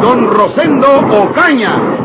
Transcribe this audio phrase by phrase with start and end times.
[0.00, 0.88] Don Rosendo
[1.22, 1.99] Ocaña.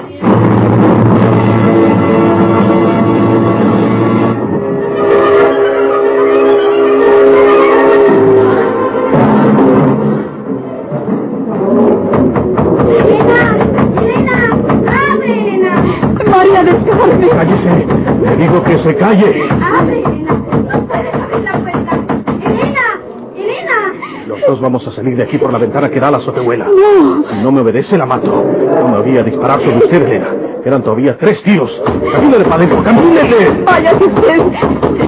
[24.96, 26.66] Salir de aquí por la ventana que da a la azotehuela.
[26.66, 27.24] No.
[27.28, 28.28] Si no me obedece, la mato.
[28.32, 30.28] No me había disparar sobre usted, Elena.
[30.64, 31.72] Eran todavía tres tiros.
[32.12, 33.64] Camínele para adentro, camínele.
[33.66, 34.38] Váyase usted.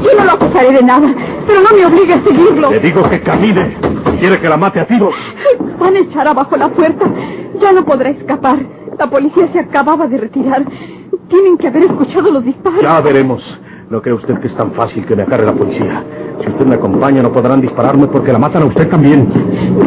[0.04, 1.08] Yo no lo acusaré de nada,
[1.48, 2.70] pero no me obligue a seguirlo.
[2.70, 3.76] Le digo que camine.
[4.20, 5.16] Quiere que la mate a tiros.
[5.80, 7.06] Van a echar abajo la puerta.
[7.60, 8.60] Ya no podrá escapar.
[9.00, 10.64] La policía se acababa de retirar.
[11.30, 12.82] Tienen que haber escuchado los disparos.
[12.82, 13.44] Ya veremos.
[13.90, 16.04] ¿No cree usted que es tan fácil que me agarre la policía?
[16.44, 19.30] Si usted me acompaña, no podrán dispararme porque la matan a usted también.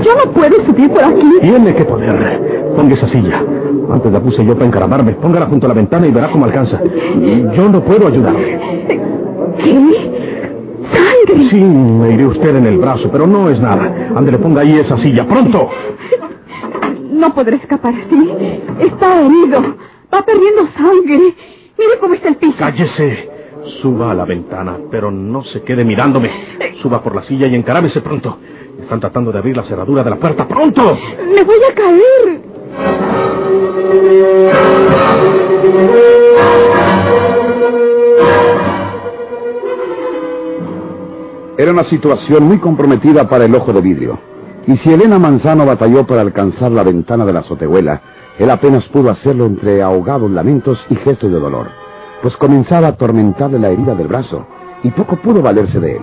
[0.02, 1.30] Yo no puedo subir por aquí.
[1.42, 2.72] Tiene que poder.
[2.74, 3.44] Ponga esa silla.
[3.92, 5.12] Antes la puse yo para encaramarme.
[5.12, 6.80] Póngala junto a la ventana y verá cómo alcanza.
[7.54, 8.58] Yo no puedo ayudarle.
[9.58, 10.30] ¿Qué?
[10.92, 11.50] ¡Sangre!
[11.50, 14.12] Sí, me iré usted en el brazo, pero no es nada.
[14.16, 15.26] Ándele, ponga ahí esa silla.
[15.28, 15.68] ¡Pronto!
[17.12, 18.32] No podré escapar así.
[18.80, 19.60] Está herido.
[20.12, 21.34] Va perdiendo sangre.
[21.78, 22.56] Mire cómo está el piso.
[22.58, 23.29] Cállese.
[23.80, 26.30] Suba a la ventana, pero no se quede mirándome.
[26.82, 28.38] Suba por la silla y encarámese pronto.
[28.80, 30.48] Están tratando de abrir la cerradura de la puerta.
[30.48, 30.98] ¡Pronto!
[31.34, 32.40] Me voy a caer.
[41.58, 44.18] Era una situación muy comprometida para el ojo de vidrio.
[44.66, 48.00] Y si Elena Manzano batalló para alcanzar la ventana de la azotehuela,
[48.38, 51.66] él apenas pudo hacerlo entre ahogados lamentos y gestos de dolor,
[52.22, 54.46] pues comenzaba a atormentarle la herida del brazo,
[54.82, 56.02] y poco pudo valerse de él.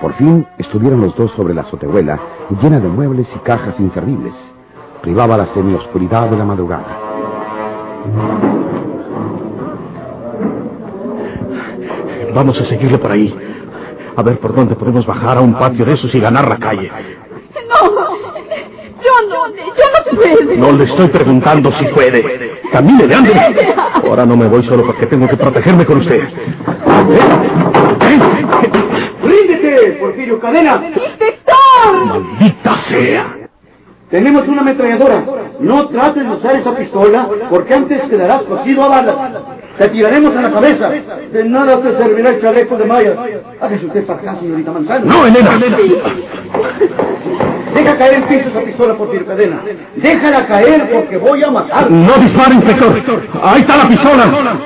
[0.00, 2.18] Por fin estuvieron los dos sobre la azotehuela,
[2.62, 4.34] llena de muebles y cajas inservibles.
[5.02, 6.98] Privaba la semioscuridad de la madrugada.
[12.34, 13.34] Vamos a seguirle por ahí.
[14.16, 16.90] A ver por dónde podemos bajar a un patio de esos y ganar la calle.
[17.68, 17.90] No.
[19.02, 19.48] Yo no.
[19.56, 19.89] Yo
[20.56, 22.60] no le estoy preguntando si puede.
[22.72, 23.74] Camine, de.
[24.04, 26.20] Ahora no me voy solo porque tengo que protegerme con usted.
[29.22, 30.82] ¡Ríndete, Porfirio Cadena!
[30.86, 32.06] ¡Inspector!
[32.06, 33.36] ¡Maldita sea!
[34.10, 35.24] Tenemos una ametralladora.
[35.60, 39.16] No trates de usar esa pistola porque antes quedarás cocido a balas.
[39.78, 40.90] Te tiraremos a la cabeza.
[41.32, 43.16] De nada te servirá el chaleco de mallas.
[43.60, 45.06] Hágase usted para acá, señorita Manzano.
[45.06, 45.58] ¡No, Elena!
[47.74, 49.62] Deja caer en piso esa pistola, Porfirio Cadena.
[49.96, 51.90] Déjala caer porque voy a matar.
[51.90, 53.22] ¡No dispare, inspector!
[53.42, 54.58] ¡Ahí está la pistola!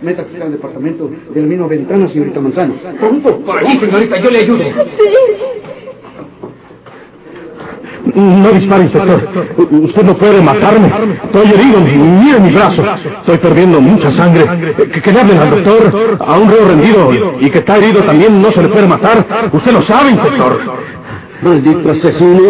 [0.00, 2.74] Métase al departamento del Mino Ventana, señorita Manzano.
[2.98, 3.38] Pronto.
[3.40, 4.64] Por allí, señorita, yo le ayudo.
[8.14, 9.46] No dispare, inspector.
[9.70, 10.90] Usted no puede matarme.
[11.24, 11.80] Estoy herido.
[11.80, 12.82] Mire mi brazo.
[13.20, 14.74] Estoy perdiendo mucha sangre.
[14.76, 16.18] Que, que le hablen al doctor.
[16.20, 19.26] A un reo rendido y que está herido también no se le puede matar.
[19.52, 20.60] Usted lo sabe, inspector.
[21.42, 22.40] Maldito asesino,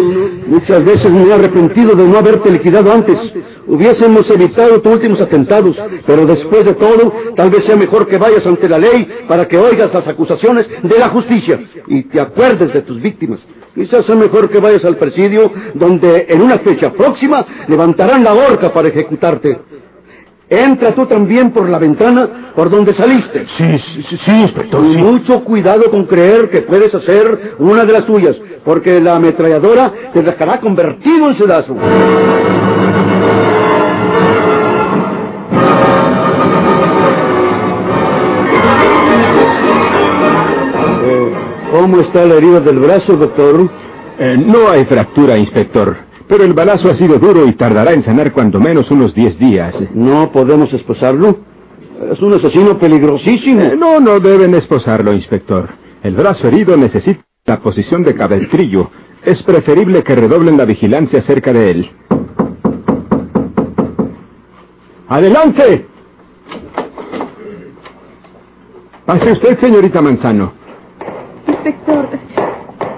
[0.47, 3.19] muchas veces me he arrepentido de no haberte liquidado antes.
[3.67, 5.77] Hubiésemos evitado tus últimos atentados,
[6.07, 9.59] pero después de todo, tal vez sea mejor que vayas ante la ley para que
[9.59, 13.41] oigas las acusaciones de la justicia y te acuerdes de tus víctimas.
[13.75, 18.73] Quizás sea mejor que vayas al presidio, donde en una fecha próxima levantarán la horca
[18.73, 19.59] para ejecutarte.
[20.49, 23.47] Entra tú también por la ventana por donde saliste.
[23.57, 24.85] Sí, sí, sí, inspector.
[24.85, 25.03] Y sí.
[25.03, 30.23] mucho cuidado con creer que puedes hacer una de las tuyas, porque la ametralladora te
[30.23, 31.75] dejará convertido en sedazo.
[41.05, 41.33] Eh,
[41.71, 43.71] ¿Cómo está la herida del brazo, doctor?
[44.19, 46.12] Eh, no hay fractura, inspector.
[46.33, 49.75] Pero el balazo ha sido duro y tardará en sanar cuando menos unos 10 días.
[49.93, 51.41] No podemos esposarlo.
[52.11, 53.61] Es un asesino peligrosísimo.
[53.61, 55.69] Eh, no, no deben esposarlo, inspector.
[56.03, 58.91] El brazo herido necesita la posición de cabestrillo.
[59.23, 61.91] Es preferible que redoblen la vigilancia cerca de él.
[65.09, 65.87] ¡Adelante!
[69.05, 70.55] Pase usted, señorita Manzano.
[71.47, 72.09] Inspector,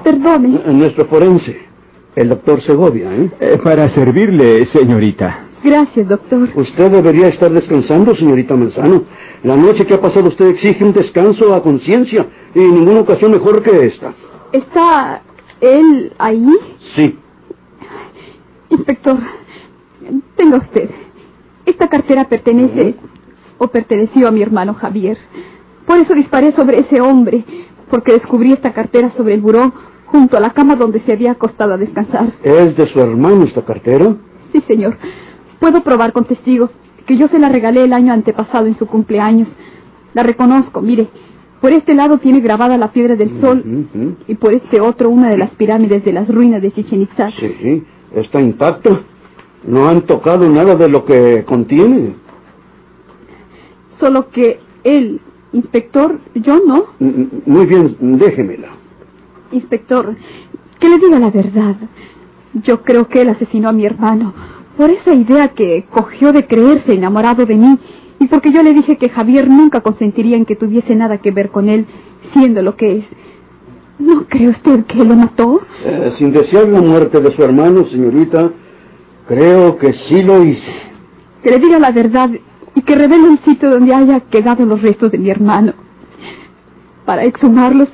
[0.05, 0.61] perdone.
[0.67, 1.64] Nuestro forense,
[2.17, 3.31] el doctor Segovia, ¿eh?
[3.41, 5.47] Eh, para servirle, señorita.
[5.63, 6.51] Gracias, doctor.
[6.55, 9.05] Usted debería estar descansando, señorita Manzano.
[9.43, 13.63] La noche que ha pasado usted exige un descanso a conciencia y ninguna ocasión mejor
[13.63, 14.13] que esta.
[14.53, 15.23] ¿Está
[15.61, 16.47] él ahí?
[16.95, 17.19] Sí.
[18.69, 19.19] Inspector,
[20.37, 20.91] tenga usted.
[21.65, 22.97] Esta cartera pertenece
[23.57, 25.17] o perteneció a mi hermano Javier.
[25.87, 27.45] Por eso disparé sobre ese hombre,
[27.89, 29.73] porque descubrí esta cartera sobre el buró
[30.15, 32.27] junto a la cama donde se había acostado a descansar.
[32.45, 34.15] ¿Es de su hermano esta cartera?
[34.53, 34.97] Sí, señor.
[35.59, 36.71] Puedo probar con testigos
[37.05, 39.49] que yo se la regalé el año antepasado en su cumpleaños.
[40.15, 41.09] La reconozco, mire.
[41.61, 43.87] Por este lado tiene grabada la piedra del sol
[44.29, 47.31] y por este otro una de las pirámides de las ruinas de Chichen Itza.
[47.33, 47.83] Sí,
[48.15, 49.01] está intacta.
[49.67, 52.15] No han tocado nada de lo que contiene.
[53.99, 55.21] Solo que él,
[55.53, 56.85] inspector, yo no.
[57.01, 58.69] Mm, Muy bien, déjemela.
[59.53, 60.17] Inspector,
[60.79, 61.77] que le diga la verdad.
[62.63, 64.33] Yo creo que él asesinó a mi hermano
[64.77, 67.79] por esa idea que cogió de creerse enamorado de mí
[68.21, 71.51] y porque yo le dije que Javier nunca consentiría en que tuviese nada que ver
[71.51, 71.87] con él,
[72.33, 73.05] siendo lo que es.
[73.99, 75.61] ¿No cree usted que lo mató?
[75.85, 78.51] Eh, sin desear la muerte de su hermano, señorita,
[79.29, 80.71] creo que sí lo hizo.
[81.43, 82.31] Que le diga la verdad
[82.75, 85.75] y que revele el sitio donde haya quedado los restos de mi hermano
[87.05, 87.89] para exhumarlos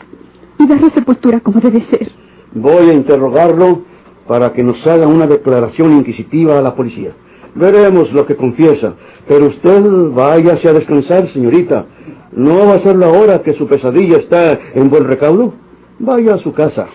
[0.61, 2.11] y darle sepultura como debe ser.
[2.55, 3.83] Voy a interrogarlo
[4.27, 7.12] para que nos haga una declaración inquisitiva a la policía.
[7.55, 8.95] Veremos lo que confiesa.
[9.27, 11.87] Pero usted váyase a descansar, señorita.
[12.33, 15.55] ¿No va a ser la hora que su pesadilla está en buen recaudo?
[15.99, 16.87] Vaya a su casa.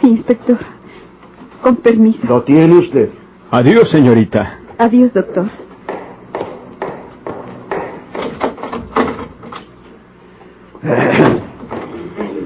[0.00, 0.58] Sí, inspector.
[1.62, 2.20] Con permiso.
[2.28, 3.10] Lo tiene usted.
[3.50, 4.60] Adiós, señorita.
[4.78, 5.46] Adiós, doctor.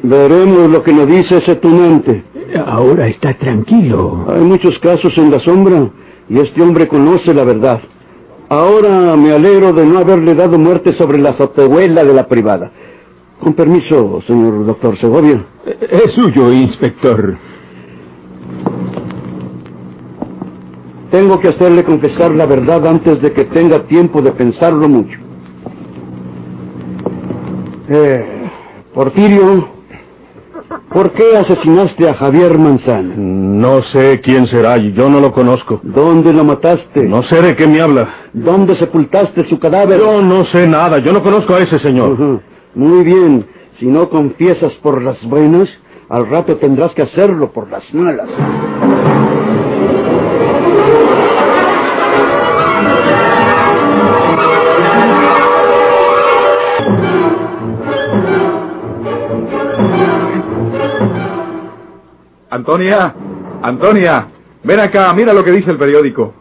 [0.06, 2.25] Veremos lo que nos dice ese tunante.
[2.67, 4.27] Ahora está tranquilo.
[4.29, 5.89] Hay muchos casos en la sombra
[6.29, 7.81] y este hombre conoce la verdad.
[8.51, 12.71] Ahora me alegro de no haberle dado muerte sobre la azotehuela de la privada.
[13.41, 15.43] Con permiso, señor doctor Segovia.
[15.65, 17.39] Es suyo, inspector.
[21.11, 25.19] Tengo que hacerle confesar la verdad antes de que tenga tiempo de pensarlo mucho.
[27.89, 28.50] Eh,
[28.93, 29.74] Porfirio,
[30.94, 33.14] ¿por qué asesinaste a Javier Manzana?
[33.17, 35.81] No sé quién será, yo no lo conozco.
[35.82, 37.06] ¿Dónde lo mataste?
[37.08, 38.08] No sé de qué me habla.
[38.32, 39.99] ¿Dónde sepultaste su cadáver?
[40.00, 42.41] Yo no sé nada, yo no conozco a ese señor.
[42.75, 43.44] Muy bien.
[43.79, 45.69] Si no confiesas por las buenas,
[46.08, 48.29] al rato tendrás que hacerlo por las malas.
[62.55, 63.12] Antonia,
[63.62, 64.29] Antonia,
[64.62, 66.35] ven acá, mira lo que dice el periódico.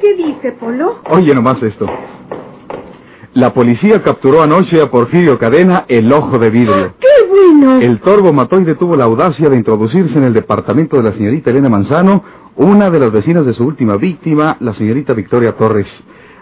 [0.00, 0.98] ¿Qué dice, Polo?
[1.08, 1.86] Oye nomás esto.
[3.34, 6.94] La policía capturó anoche a Porfirio Cadena el ojo de vidrio.
[6.98, 7.80] ¡Qué bueno!
[7.80, 11.50] El torbo mató y detuvo la audacia de introducirse en el departamento de la señorita
[11.50, 12.24] Elena Manzano,
[12.56, 15.86] una de las vecinas de su última víctima, la señorita Victoria Torres.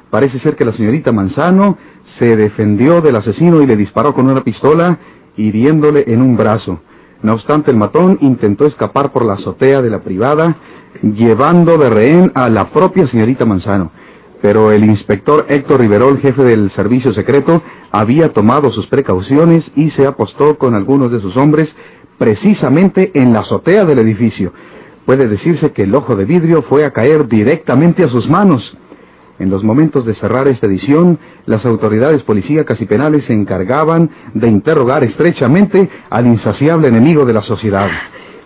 [0.08, 1.76] Parece ser que la señorita Manzano
[2.18, 4.98] se defendió del asesino y le disparó con una pistola,
[5.36, 6.80] hiriéndole en un brazo.
[7.22, 10.56] No obstante, el matón intentó escapar por la azotea de la privada,
[11.02, 13.90] llevando de rehén a la propia señorita Manzano.
[14.40, 20.06] Pero el inspector Héctor Riverol, jefe del servicio secreto, había tomado sus precauciones y se
[20.06, 21.74] apostó con algunos de sus hombres
[22.16, 24.52] precisamente en la azotea del edificio.
[25.04, 28.76] Puede decirse que el ojo de vidrio fue a caer directamente a sus manos.
[29.40, 34.46] En los momentos de cerrar esta edición, las autoridades policíacas y penales se encargaban de
[34.48, 37.88] interrogar estrechamente al insaciable enemigo de la sociedad.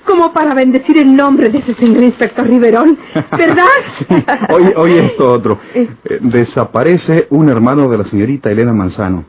[0.07, 2.97] Como para bendecir el nombre de ese señor inspector Riverón,
[3.37, 3.65] ¿verdad?
[4.55, 5.59] Oye, oye esto otro.
[5.75, 5.89] Eh,
[6.21, 9.25] desaparece un hermano de la señorita Elena Manzano.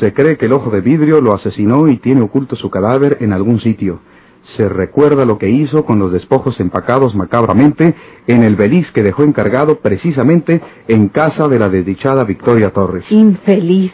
[0.00, 3.32] Se cree que el ojo de vidrio lo asesinó y tiene oculto su cadáver en
[3.32, 4.00] algún sitio.
[4.56, 7.94] Se recuerda lo que hizo con los despojos empacados macabramente
[8.26, 13.10] en el beliz que dejó encargado precisamente en casa de la desdichada Victoria Torres.
[13.10, 13.92] Infeliz.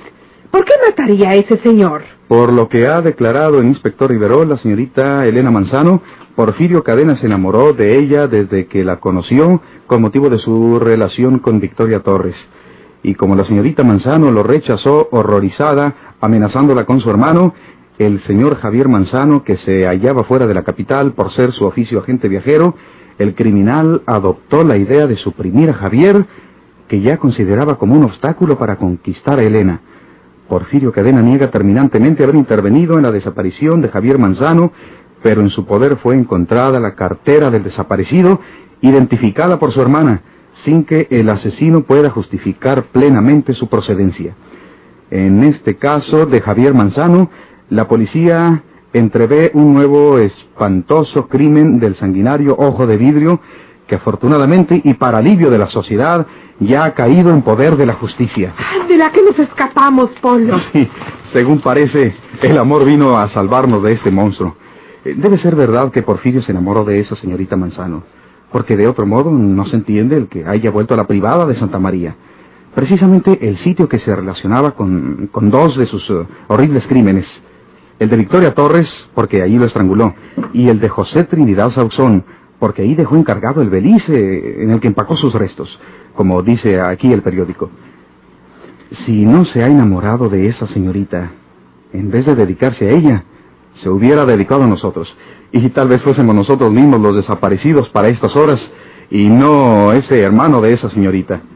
[0.50, 2.02] ¿Por qué mataría a ese señor?
[2.26, 6.02] Por lo que ha declarado el inspector Riverol, la señorita Elena Manzano,
[6.34, 11.38] Porfirio Cadena se enamoró de ella desde que la conoció con motivo de su relación
[11.38, 12.36] con Victoria Torres.
[13.02, 17.54] Y como la señorita Manzano lo rechazó horrorizada, amenazándola con su hermano,
[18.00, 21.98] el señor Javier Manzano, que se hallaba fuera de la capital por ser su oficio
[21.98, 22.74] agente viajero,
[23.18, 26.24] el criminal adoptó la idea de suprimir a Javier,
[26.88, 29.82] que ya consideraba como un obstáculo para conquistar a Elena.
[30.48, 34.72] Porfirio Cadena niega terminantemente haber intervenido en la desaparición de Javier Manzano,
[35.22, 38.40] pero en su poder fue encontrada la cartera del desaparecido,
[38.80, 40.22] identificada por su hermana.
[40.64, 44.34] sin que el asesino pueda justificar plenamente su procedencia.
[45.10, 47.30] En este caso de Javier Manzano,
[47.70, 48.62] la policía
[48.92, 53.40] entrevé un nuevo espantoso crimen del sanguinario ojo de vidrio
[53.86, 56.26] que afortunadamente y para alivio de la sociedad
[56.60, 58.52] ya ha caído en poder de la justicia.
[58.86, 60.56] De la que nos escapamos, Polo.
[60.72, 60.88] Sí,
[61.32, 64.56] según parece, el amor vino a salvarnos de este monstruo.
[65.04, 68.02] Eh, Debe ser verdad que Porfirio se enamoró de esa señorita Manzano,
[68.52, 71.54] porque de otro modo no se entiende el que haya vuelto a la privada de
[71.54, 72.14] Santa María.
[72.74, 77.26] Precisamente el sitio que se relacionaba con, con dos de sus eh, horribles crímenes.
[78.00, 80.14] El de Victoria Torres, porque allí lo estranguló,
[80.54, 82.24] y el de José Trinidad Sauzón,
[82.58, 85.78] porque ahí dejó encargado el belice en el que empacó sus restos,
[86.16, 87.70] como dice aquí el periódico.
[89.04, 91.30] Si no se ha enamorado de esa señorita,
[91.92, 93.24] en vez de dedicarse a ella,
[93.82, 95.14] se hubiera dedicado a nosotros.
[95.52, 98.66] Y tal vez fuésemos nosotros mismos los desaparecidos para estas horas
[99.10, 101.40] y no ese hermano de esa señorita.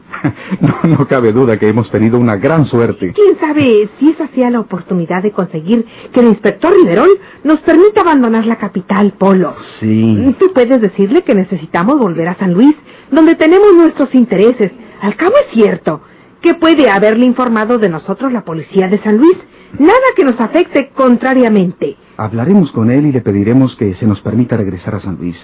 [0.61, 3.11] No, no cabe duda que hemos tenido una gran suerte.
[3.13, 7.09] ¿Quién sabe si esa sea la oportunidad de conseguir que el inspector Riverol
[7.43, 9.53] nos permita abandonar la capital, Polo?
[9.79, 10.35] Sí.
[10.39, 12.75] Tú puedes decirle que necesitamos volver a San Luis,
[13.11, 14.71] donde tenemos nuestros intereses.
[15.01, 16.01] Al cabo es cierto.
[16.41, 19.37] que puede haberle informado de nosotros la policía de San Luis?
[19.77, 21.97] Nada que nos afecte contrariamente.
[22.17, 25.35] Hablaremos con él y le pediremos que se nos permita regresar a San Luis.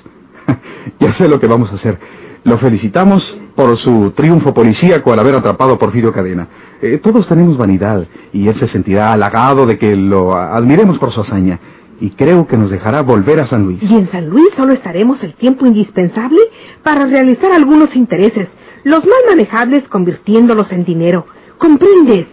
[1.00, 2.00] ya sé lo que vamos a hacer.
[2.44, 6.48] Lo felicitamos por su triunfo policíaco al haber atrapado a Porfirio Cadena.
[6.82, 11.22] Eh, todos tenemos vanidad y él se sentirá halagado de que lo admiremos por su
[11.22, 11.60] hazaña.
[12.00, 13.84] Y creo que nos dejará volver a San Luis.
[13.84, 16.40] Y en San Luis solo estaremos el tiempo indispensable
[16.82, 18.48] para realizar algunos intereses,
[18.84, 21.28] los más manejables convirtiéndolos en dinero.
[21.60, 22.26] ¿Comprendes?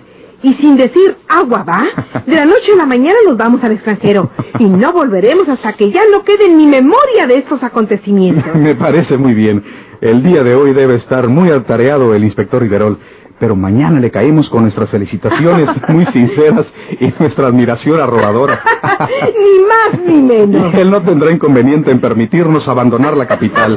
[0.42, 1.85] Y sin decir agua va,
[2.25, 5.90] de la noche a la mañana nos vamos al extranjero y no volveremos hasta que
[5.90, 8.45] ya no quede ni memoria de estos acontecimientos.
[8.54, 9.64] Me parece muy bien.
[10.00, 12.99] El día de hoy debe estar muy atareado el inspector Riverol,
[13.40, 16.66] pero mañana le caemos con nuestras felicitaciones muy sinceras
[17.00, 18.62] y nuestra admiración arrobadora.
[19.00, 20.73] ni más ni menos.
[20.75, 23.76] Él no tendrá inconveniente en permitirnos abandonar la capital.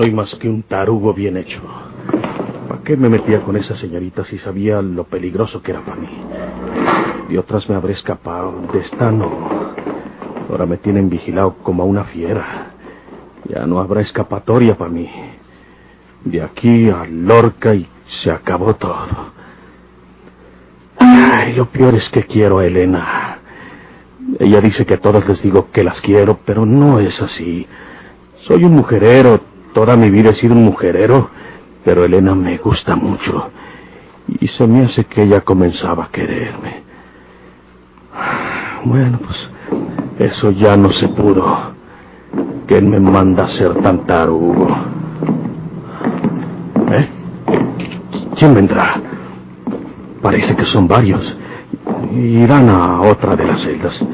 [0.00, 1.60] Soy más que un tarugo bien hecho.
[2.66, 6.08] ¿Para qué me metía con esa señorita si sabía lo peligroso que era para mí?
[7.28, 9.74] De otras me habré escapado, de esta no.
[10.48, 12.70] Ahora me tienen vigilado como a una fiera.
[13.46, 15.06] Ya no habrá escapatoria para mí.
[16.24, 17.86] De aquí a Lorca y
[18.22, 19.34] se acabó todo.
[20.98, 23.38] Ay, lo peor es que quiero a Elena.
[24.38, 27.66] Ella dice que a todos les digo que las quiero, pero no es así.
[28.46, 31.30] Soy un mujerero, toda mi vida he sido un mujerero,
[31.84, 33.50] pero Elena me gusta mucho.
[34.40, 36.82] Y se me hace que ella comenzaba a quererme.
[38.84, 39.50] Bueno, pues
[40.18, 41.72] eso ya no se pudo.
[42.66, 44.68] ¿Quién me manda a ser tan tarugo?
[46.92, 47.08] ¿Eh?
[48.36, 49.00] ¿Quién vendrá?
[50.22, 51.36] Parece que son varios.
[52.12, 54.04] Irán a otra de las celdas.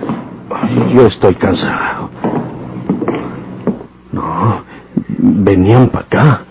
[0.95, 2.11] Yo estoy cansado.
[4.13, 4.63] No,
[5.47, 6.45] venían para acá.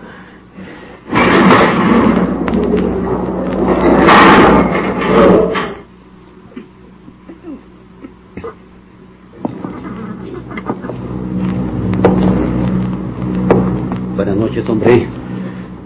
[14.15, 15.07] Buenas noches, hombre.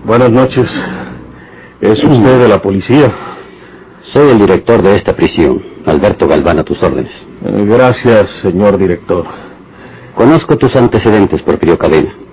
[0.05, 0.69] Buenas noches.
[1.81, 3.11] ¿Es usted de la policía?
[4.13, 7.11] Soy el director de esta prisión, Alberto Galván, a tus órdenes.
[7.43, 9.25] Eh, Gracias, señor director.
[10.15, 12.28] Conozco tus antecedentes, Porfirio Cadena.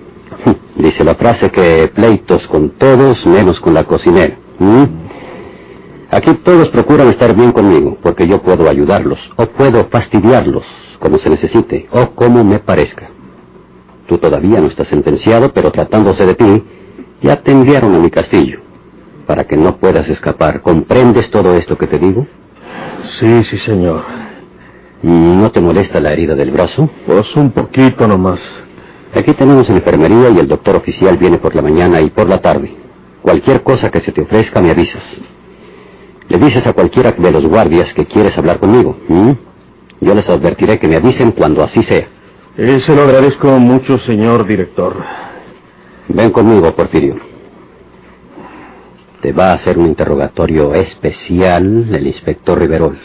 [0.77, 4.37] Dice la frase que pleitos con todos, menos con la cocinera.
[4.59, 4.83] ¿Mm?
[6.11, 10.63] Aquí todos procuran estar bien conmigo, porque yo puedo ayudarlos, o puedo fastidiarlos,
[10.99, 13.09] como se necesite, o como me parezca.
[14.07, 16.63] Tú todavía no estás sentenciado, pero tratándose de ti,
[17.21, 18.61] ya te enviaron a mi castillo,
[19.25, 20.61] para que no puedas escapar.
[20.61, 22.25] ¿Comprendes todo esto que te digo?
[23.19, 24.03] Sí, sí, señor.
[25.01, 26.89] ¿No te molesta la herida del brazo?
[27.05, 28.39] Pues un poquito nomás.
[29.13, 32.75] Aquí tenemos enfermería y el doctor oficial viene por la mañana y por la tarde.
[33.21, 35.03] Cualquier cosa que se te ofrezca me avisas.
[36.29, 38.97] Le dices a cualquiera de los guardias que quieres hablar conmigo.
[40.01, 42.07] Yo les advertiré que me avisen cuando así sea.
[42.57, 44.95] Eh, se lo agradezco mucho, señor director.
[46.09, 47.17] Ven conmigo, Porfirio.
[49.21, 52.97] Te va a hacer un interrogatorio especial el inspector Riverol.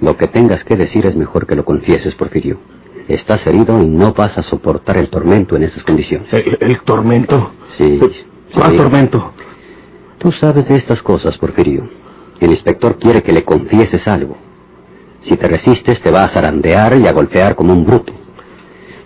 [0.00, 2.58] Lo que tengas que decir es mejor que lo confieses, Porfirio.
[3.08, 6.32] Estás herido y no vas a soportar el tormento en esas condiciones.
[6.32, 7.52] ¿El, el tormento?
[7.76, 8.00] Sí.
[8.54, 8.76] ¿Cuál sí.
[8.76, 9.32] tormento?
[10.18, 11.88] Tú sabes de estas cosas, Porfirio.
[12.40, 14.36] El inspector quiere que le confieses algo.
[15.22, 18.12] Si te resistes, te va a zarandear y a golpear como un bruto.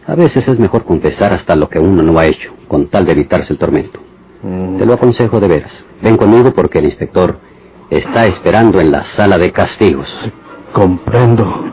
[0.06, 3.12] A veces es mejor confesar hasta lo que uno no ha hecho, con tal de
[3.12, 4.00] evitarse el tormento.
[4.78, 5.84] Te lo aconsejo de veras.
[6.00, 7.38] Ven conmigo porque el inspector
[7.90, 10.08] está esperando en la sala de castigos.
[10.72, 11.72] Comprendo.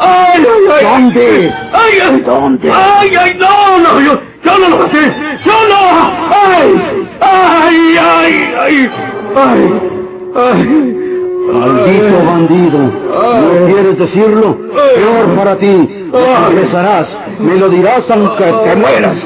[0.00, 0.46] ¡Ay!
[0.70, 0.84] ¡Ay!
[0.84, 1.54] ¿Dónde?
[1.72, 1.98] ¡Ay!
[2.02, 2.20] ay.
[2.22, 2.72] ¿Dónde?
[2.72, 3.12] ¡Ay!
[3.20, 3.34] ¡Ay!
[3.38, 3.78] ¡No!
[3.78, 4.00] ¡No!
[4.00, 5.14] ¡Yo, yo no lo sé!
[5.44, 5.82] ¡Yo no!
[6.32, 6.68] ¡Ay!
[7.20, 7.96] ¡Ay!
[7.98, 8.32] ¡Ay!
[8.58, 8.90] ¡Ay!
[9.36, 9.80] ¡Ay!
[10.34, 10.96] ¡Ay!
[11.52, 12.78] Maldito bandido.
[12.78, 14.56] ¿No quieres decirlo?
[14.94, 16.10] Peor para ti.
[16.48, 17.08] Regresarás.
[17.40, 19.16] Me lo dirás aunque te mueras.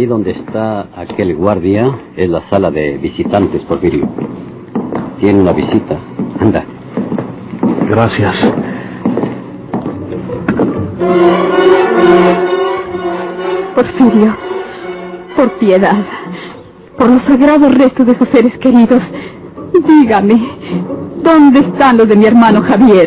[0.00, 4.08] Allí donde está aquel guardia es la sala de visitantes, Porfirio.
[5.20, 5.98] Tiene una visita.
[6.40, 6.64] Anda.
[7.86, 8.34] Gracias.
[13.74, 14.34] Porfirio,
[15.36, 16.02] por piedad,
[16.96, 19.02] por los sagrados restos de sus seres queridos,
[19.86, 20.40] dígame,
[21.22, 23.06] ¿dónde están los de mi hermano Javier?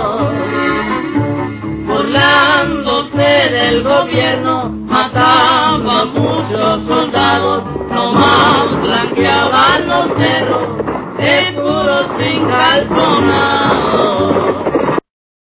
[2.11, 10.77] burlándose del gobierno, mataba a muchos soldados, nomás blanqueaban los cerros,
[11.17, 14.11] de puros sin calzonado.